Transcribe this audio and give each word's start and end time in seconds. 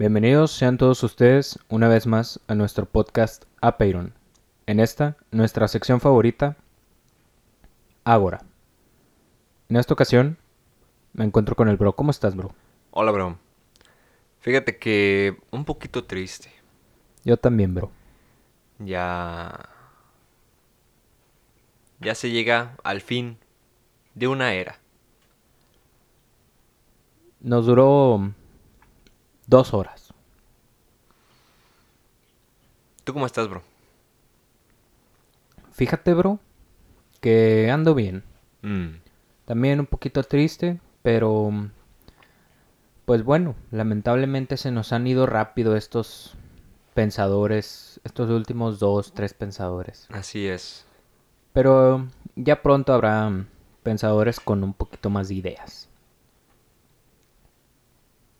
Bienvenidos 0.00 0.52
sean 0.52 0.78
todos 0.78 1.02
ustedes 1.02 1.58
una 1.68 1.88
vez 1.88 2.06
más 2.06 2.38
a 2.46 2.54
nuestro 2.54 2.86
podcast 2.86 3.46
Apeiron. 3.60 4.14
En 4.66 4.78
esta, 4.78 5.16
nuestra 5.32 5.66
sección 5.66 6.00
favorita, 6.00 6.56
Ágora. 8.04 8.38
En 9.68 9.74
esta 9.74 9.94
ocasión, 9.94 10.38
me 11.14 11.24
encuentro 11.24 11.56
con 11.56 11.68
el 11.68 11.76
bro. 11.76 11.96
¿Cómo 11.96 12.12
estás, 12.12 12.36
bro? 12.36 12.54
Hola, 12.92 13.10
bro. 13.10 13.40
Fíjate 14.38 14.78
que 14.78 15.36
un 15.50 15.64
poquito 15.64 16.04
triste. 16.04 16.52
Yo 17.24 17.36
también, 17.36 17.74
bro. 17.74 17.90
Ya... 18.78 19.68
Ya 21.98 22.14
se 22.14 22.30
llega 22.30 22.76
al 22.84 23.00
fin 23.00 23.36
de 24.14 24.28
una 24.28 24.52
era. 24.54 24.78
Nos 27.40 27.66
duró 27.66 28.32
dos 29.48 29.74
horas. 29.74 30.14
¿Tú 33.02 33.12
cómo 33.12 33.26
estás, 33.26 33.48
bro? 33.48 33.62
Fíjate, 35.72 36.14
bro, 36.14 36.38
que 37.20 37.70
ando 37.70 37.94
bien. 37.94 38.22
Mm, 38.62 38.96
También 39.46 39.80
un 39.80 39.86
poquito 39.86 40.22
triste, 40.22 40.78
pero... 41.02 41.50
Pues 43.06 43.24
bueno, 43.24 43.54
lamentablemente 43.70 44.58
se 44.58 44.70
nos 44.70 44.92
han 44.92 45.06
ido 45.06 45.24
rápido 45.24 45.76
estos 45.76 46.34
pensadores, 46.92 48.00
estos 48.04 48.28
últimos 48.28 48.78
dos, 48.78 49.14
tres 49.14 49.32
pensadores. 49.32 50.06
así 50.10 50.46
es. 50.46 50.84
Pero 51.54 52.06
ya 52.36 52.60
pronto 52.60 52.92
habrá 52.92 53.46
pensadores 53.82 54.40
con 54.40 54.62
un 54.62 54.74
poquito 54.74 55.08
más 55.08 55.28
de 55.28 55.36
ideas. 55.36 55.87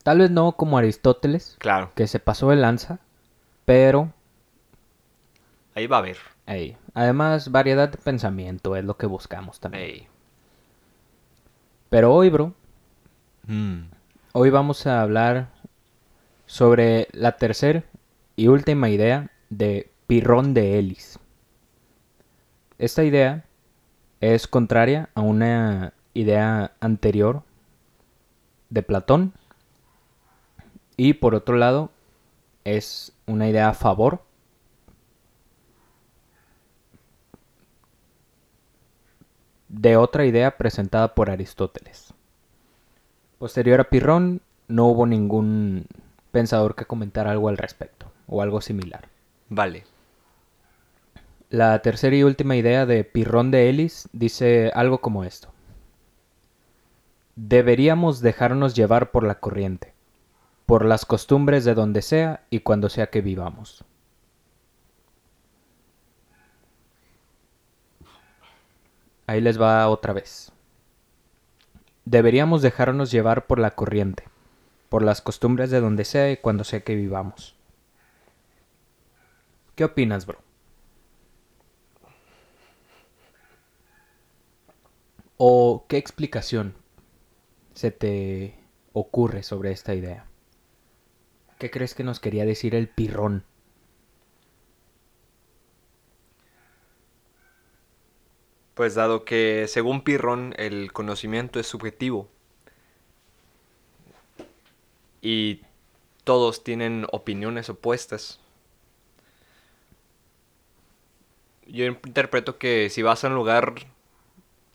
Tal 0.09 0.21
vez 0.21 0.31
no 0.31 0.53
como 0.53 0.79
Aristóteles, 0.79 1.57
Claro. 1.59 1.93
que 1.95 2.07
se 2.07 2.19
pasó 2.19 2.49
de 2.49 2.57
lanza, 2.57 2.99
pero 3.67 4.11
Ahí 5.75 5.87
va 5.87 5.97
a 5.97 5.99
haber. 5.99 6.17
ey, 6.47 6.79
además 6.95 7.51
variedad 7.53 7.91
de 7.91 7.99
pensamiento 7.99 8.75
es 8.75 8.87
lo 8.87 8.97
que 8.97 9.05
buscamos 9.05 9.61
también. 9.61 9.85
Ey. 9.85 10.07
Pero 11.91 12.15
hoy, 12.15 12.31
bro, 12.31 12.55
Mm, 13.47 13.81
hoy 14.33 14.49
vamos 14.49 14.87
a 14.87 15.03
hablar 15.03 15.49
sobre 16.47 17.09
la 17.13 17.33
tercera 17.33 17.85
y 18.35 18.49
última 18.49 18.89
idea 18.89 19.31
de 19.51 19.91
Pirrón 20.07 20.55
de 20.55 20.79
Elis. 20.79 21.19
Esta 22.79 23.05
idea 23.05 23.45
es 24.23 24.49
contraria 24.49 25.11
a 25.15 25.21
una 25.21 25.93
idea 26.15 26.73
anterior 26.81 27.43
de 28.71 28.83
Platón 28.83 29.35
y 30.99 31.15
por 31.15 31.35
otro 31.35 31.57
lado 31.57 31.91
es 32.65 33.13
una 33.27 33.49
idea 33.49 33.71
a 33.71 33.75
favor 33.75 34.21
de 39.69 39.97
otra 39.97 40.27
idea 40.27 40.59
presentada 40.59 41.15
por 41.15 41.31
Aristóteles. 41.31 42.13
Posterior 43.39 43.81
a 43.81 43.85
Pirrón 43.85 44.43
no 44.67 44.87
hubo 44.87 45.07
ningún 45.07 45.87
pensador 46.33 46.75
que 46.75 46.85
comentara 46.85 47.31
algo 47.31 47.49
al 47.49 47.57
respecto 47.57 48.11
o 48.27 48.43
algo 48.43 48.61
similar. 48.61 49.09
Vale. 49.49 49.85
La 51.49 51.81
tercera 51.81 52.17
y 52.17 52.25
última 52.25 52.57
idea 52.57 52.87
de 52.87 53.05
Pirrón 53.05 53.53
de 53.53 53.71
Elis 53.71 54.09
dice 54.13 54.73
algo 54.75 55.01
como 55.01 55.23
esto. 55.23 55.49
Deberíamos 57.37 58.21
dejarnos 58.21 58.75
llevar 58.75 59.13
por 59.13 59.23
la 59.23 59.39
corriente, 59.39 59.95
por 60.69 60.85
las 60.85 61.07
costumbres 61.07 61.65
de 61.65 61.73
donde 61.73 62.03
sea 62.03 62.45
y 62.51 62.61
cuando 62.61 62.91
sea 62.91 63.07
que 63.09 63.23
vivamos. 63.23 63.87
Ahí 69.27 69.41
les 69.41 69.59
va 69.59 69.89
otra 69.89 70.13
vez. 70.13 70.53
Deberíamos 72.05 72.61
dejarnos 72.61 73.11
llevar 73.11 73.47
por 73.47 73.59
la 73.59 73.71
corriente, 73.71 74.25
por 74.91 75.03
las 75.03 75.23
costumbres 75.23 75.71
de 75.71 75.81
donde 75.81 76.05
sea 76.05 76.31
y 76.31 76.37
cuando 76.37 76.65
sea 76.65 76.81
que 76.81 76.97
vivamos. 76.97 77.57
¿Qué 79.75 79.85
opinas, 79.85 80.27
bro? 80.27 80.39
¿O 85.39 85.87
qué 85.89 85.97
explicación 85.97 86.75
se 87.73 87.91
te 87.91 88.61
ocurre 88.93 89.43
sobre 89.43 89.73
esta 89.73 89.95
idea? 89.95 90.29
¿Qué 91.59 91.71
crees 91.71 91.95
que 91.95 92.05
nos 92.05 92.21
quería 92.21 92.45
decir 92.45 92.75
el 92.75 92.89
pirrón? 92.89 93.45
Pues 98.75 98.95
dado 98.95 99.25
que 99.25 99.67
según 99.67 100.03
Pirrón 100.03 100.55
el 100.57 100.93
conocimiento 100.93 101.59
es 101.59 101.67
subjetivo 101.67 102.29
y 105.21 105.63
todos 106.23 106.63
tienen 106.63 107.05
opiniones 107.11 107.69
opuestas, 107.71 108.39
yo 111.67 111.87
interpreto 111.87 112.57
que 112.57 112.89
si 112.89 113.03
vas 113.03 113.25
a 113.25 113.27
un 113.27 113.35
lugar 113.35 113.75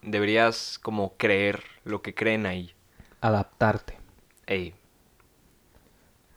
deberías 0.01 0.79
como 0.79 1.15
creer 1.15 1.63
lo 1.85 2.01
que 2.01 2.13
creen 2.13 2.45
ahí. 2.45 2.73
Adaptarte. 3.21 3.97
Ey, 4.47 4.75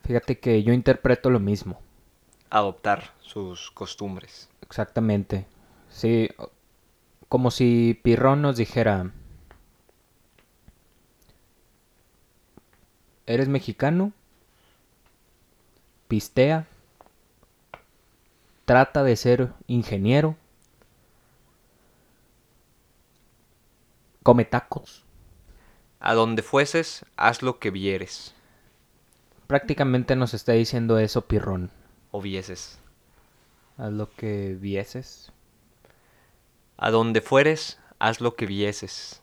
Fíjate 0.07 0.39
que 0.39 0.63
yo 0.63 0.71
interpreto 0.71 1.29
lo 1.29 1.41
mismo. 1.41 1.81
adoptar 2.49 3.11
sus 3.19 3.71
costumbres. 3.71 4.47
Exactamente. 4.61 5.45
Sí, 5.89 6.29
como 7.27 7.51
si 7.51 7.99
Pirrón 8.03 8.41
nos 8.41 8.55
dijera, 8.55 9.11
¿eres 13.25 13.49
mexicano? 13.49 14.13
Pistea. 16.07 16.67
Trata 18.63 19.03
de 19.03 19.17
ser 19.17 19.51
ingeniero. 19.67 20.37
Come 24.23 24.45
tacos. 24.45 25.03
A 25.99 26.13
donde 26.13 26.43
fueses, 26.43 27.05
haz 27.17 27.41
lo 27.41 27.59
que 27.59 27.71
vieres 27.71 28.36
Prácticamente 29.47 30.15
nos 30.15 30.33
está 30.33 30.51
diciendo 30.53 30.99
eso 30.99 31.21
Pirrón. 31.27 31.71
o 32.11 32.21
vieses. 32.21 32.79
Haz 33.77 33.91
lo 33.93 34.09
que 34.11 34.55
vieses. 34.59 35.31
A 36.77 36.91
donde 36.91 37.21
fueres, 37.21 37.79
haz 37.99 38.21
lo 38.21 38.35
que 38.35 38.45
vieses. 38.45 39.21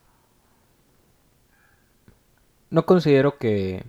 No 2.71 2.87
considero 2.87 3.39
que 3.39 3.85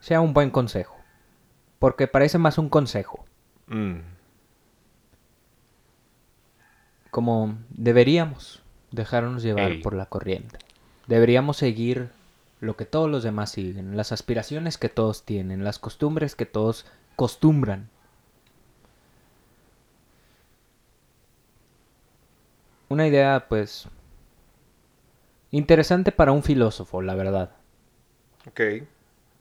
sea 0.00 0.20
un 0.20 0.32
buen 0.34 0.50
consejo. 0.50 0.96
Porque 1.78 2.06
parece 2.06 2.38
más 2.38 2.58
un 2.58 2.68
consejo. 2.68 3.24
Mm, 3.68 4.00
Como 7.10 7.58
deberíamos 7.70 8.62
dejarnos 8.92 9.42
llevar 9.42 9.72
Ey. 9.72 9.82
por 9.82 9.94
la 9.94 10.06
corriente. 10.06 10.58
Deberíamos 11.08 11.56
seguir 11.56 12.10
lo 12.60 12.76
que 12.76 12.84
todos 12.86 13.10
los 13.10 13.22
demás 13.22 13.50
siguen, 13.50 13.96
las 13.96 14.12
aspiraciones 14.12 14.78
que 14.78 14.88
todos 14.88 15.24
tienen, 15.24 15.64
las 15.64 15.78
costumbres 15.78 16.34
que 16.36 16.46
todos 16.46 16.86
costumbran. 17.16 17.88
Una 22.88 23.06
idea, 23.06 23.46
pues, 23.48 23.88
interesante 25.50 26.12
para 26.12 26.32
un 26.32 26.42
filósofo, 26.42 27.02
la 27.02 27.14
verdad. 27.14 27.52
ok. 28.48 28.60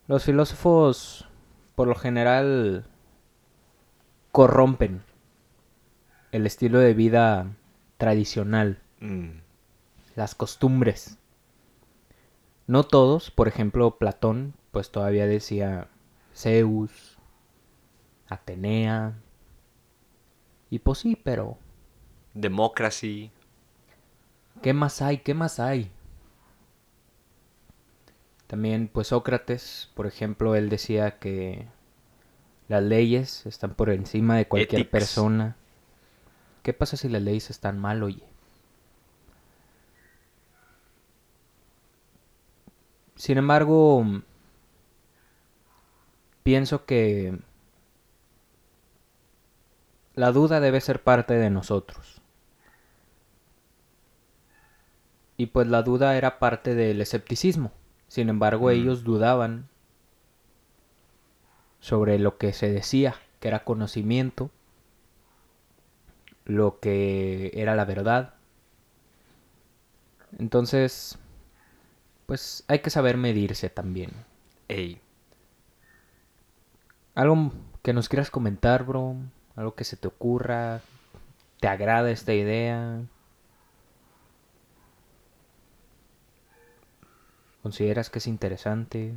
Los 0.07 0.23
filósofos, 0.23 1.27
por 1.75 1.87
lo 1.87 1.95
general, 1.95 2.85
corrompen 4.31 5.03
el 6.31 6.45
estilo 6.47 6.79
de 6.79 6.93
vida 6.93 7.47
tradicional, 7.97 8.79
Mm, 9.01 9.39
las 10.15 10.35
costumbres. 10.35 11.18
No 12.69 12.83
todos, 12.83 13.31
por 13.31 13.47
ejemplo, 13.47 13.97
Platón, 13.97 14.53
pues 14.69 14.91
todavía 14.91 15.25
decía 15.25 15.87
Zeus, 16.35 17.17
Atenea. 18.27 19.15
Y 20.69 20.77
pues 20.77 20.99
sí, 20.99 21.15
pero 21.15 21.57
democracy. 22.35 23.31
¿qué 24.61 24.73
más 24.73 25.01
hay? 25.01 25.17
¿Qué 25.17 25.33
más 25.33 25.59
hay? 25.59 25.89
También, 28.45 28.87
pues 28.87 29.07
Sócrates, 29.07 29.89
por 29.95 30.05
ejemplo, 30.05 30.53
él 30.53 30.69
decía 30.69 31.17
que 31.17 31.65
las 32.67 32.83
leyes 32.83 33.47
están 33.47 33.73
por 33.73 33.89
encima 33.89 34.37
de 34.37 34.47
cualquier 34.47 34.81
Ethics. 34.81 34.91
persona. 34.91 35.55
¿Qué 36.61 36.73
pasa 36.73 36.97
si 36.97 37.09
las 37.09 37.23
leyes 37.23 37.49
están 37.49 37.79
mal, 37.79 38.03
oye? 38.03 38.28
Sin 43.19 43.37
embargo, 43.37 44.01
pienso 46.41 46.85
que 46.85 47.37
la 50.15 50.31
duda 50.31 50.61
debe 50.61 50.79
ser 50.79 51.03
parte 51.03 51.33
de 51.33 51.49
nosotros. 51.49 52.21
Y 55.35 55.47
pues 55.47 55.67
la 55.67 55.83
duda 55.83 56.15
era 56.15 56.39
parte 56.39 56.75
del 56.75 57.01
escepticismo. 57.01 57.73
Sin 58.07 58.29
embargo, 58.29 58.67
Mm. 58.67 58.71
ellos 58.71 59.03
dudaban 59.03 59.67
sobre 61.81 62.19
lo 62.19 62.37
que 62.37 62.53
se 62.53 62.71
decía, 62.71 63.15
que 63.41 63.49
era 63.49 63.65
conocimiento, 63.65 64.49
lo 66.45 66.79
que 66.79 67.51
era 67.53 67.75
la 67.75 67.83
verdad. 67.83 68.35
Entonces, 70.37 71.19
pues 72.29 72.63
hay 72.67 72.77
que 72.77 72.91
saber 72.91 73.17
medirse 73.17 73.71
también. 73.71 74.11
Ey, 74.67 75.01
Algo 77.15 77.51
que 77.81 77.91
nos 77.91 78.07
quieras 78.07 78.29
comentar, 78.29 78.83
bro, 78.83 79.15
algo 79.55 79.73
que 79.73 79.83
se 79.83 79.97
te 79.97 80.07
ocurra, 80.07 80.81
te 81.59 81.67
agrada 81.67 82.11
esta 82.11 82.35
idea. 82.35 83.01
¿Consideras 87.63 88.11
que 88.11 88.19
es 88.19 88.27
interesante? 88.27 89.15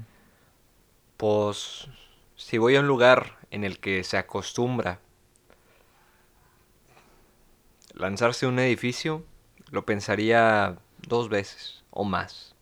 pues 1.18 1.88
si 2.34 2.56
voy 2.56 2.76
a 2.76 2.80
un 2.80 2.86
lugar 2.86 3.36
en 3.50 3.62
el 3.62 3.78
que 3.78 4.02
se 4.04 4.16
acostumbra 4.16 5.00
lanzarse 7.92 8.46
un 8.46 8.58
edificio, 8.58 9.22
lo 9.70 9.84
pensaría 9.84 10.78
dos 11.06 11.28
veces 11.28 11.84
o 11.90 12.04
más. 12.04 12.56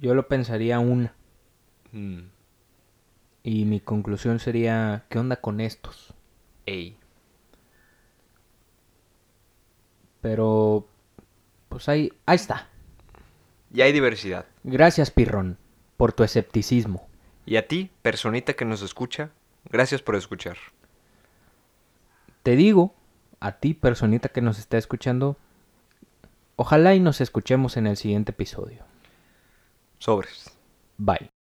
Yo 0.00 0.14
lo 0.14 0.28
pensaría 0.28 0.78
una 0.78 1.14
Mm, 1.92 2.28
y 3.42 3.64
mi 3.64 3.80
conclusión 3.80 4.40
sería, 4.40 5.04
¿qué 5.08 5.18
onda 5.18 5.36
con 5.36 5.60
estos? 5.60 6.14
ey, 6.66 6.96
Pero, 10.20 10.86
pues 11.68 11.88
ahí, 11.88 12.12
ahí 12.26 12.36
está. 12.36 12.68
y 13.72 13.80
hay 13.82 13.92
diversidad. 13.92 14.46
Gracias, 14.64 15.10
Pirrón, 15.10 15.56
por 15.96 16.12
tu 16.12 16.24
escepticismo. 16.24 17.08
Y 17.46 17.56
a 17.56 17.66
ti, 17.66 17.90
personita 18.02 18.54
que 18.54 18.64
nos 18.64 18.82
escucha, 18.82 19.30
gracias 19.70 20.02
por 20.02 20.16
escuchar. 20.16 20.56
Te 22.42 22.56
digo, 22.56 22.94
a 23.40 23.52
ti, 23.52 23.72
personita 23.74 24.28
que 24.28 24.42
nos 24.42 24.58
está 24.58 24.76
escuchando, 24.76 25.36
ojalá 26.56 26.94
y 26.94 27.00
nos 27.00 27.20
escuchemos 27.20 27.76
en 27.76 27.86
el 27.86 27.96
siguiente 27.96 28.32
episodio. 28.32 28.84
Sobres. 29.98 30.50
Bye. 30.98 31.37